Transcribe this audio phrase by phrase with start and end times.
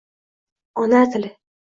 [0.83, 1.31] Ona tili